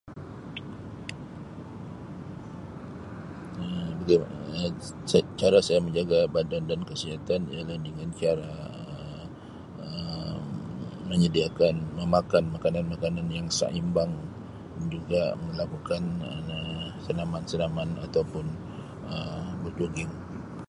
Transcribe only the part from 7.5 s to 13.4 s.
ialah dengan cara Um menyediakan memakan makanan-makanan